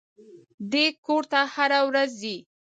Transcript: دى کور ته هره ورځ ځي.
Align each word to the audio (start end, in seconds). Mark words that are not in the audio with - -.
دى 0.71 0.85
کور 1.05 1.23
ته 1.31 1.39
هره 1.53 1.79
ورځ 1.87 2.09
ځي. 2.21 2.37